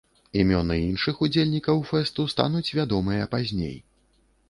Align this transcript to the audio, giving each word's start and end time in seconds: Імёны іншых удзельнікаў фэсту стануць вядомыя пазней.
Імёны 0.43 0.77
іншых 0.85 1.21
удзельнікаў 1.27 1.85
фэсту 1.91 2.27
стануць 2.35 2.65
вядомыя 2.81 3.33
пазней. 3.37 3.81